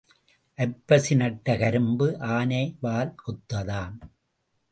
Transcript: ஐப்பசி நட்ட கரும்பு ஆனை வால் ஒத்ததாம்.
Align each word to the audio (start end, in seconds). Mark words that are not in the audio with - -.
ஐப்பசி 0.59 1.15
நட்ட 1.15 1.57
கரும்பு 1.57 2.07
ஆனை 2.29 2.63
வால் 2.81 3.13
ஒத்ததாம். 3.27 3.97